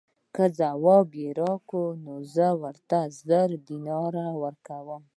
[0.35, 5.03] که ځواب یې راکړ نو زه ورته زر دیناره ورکووم.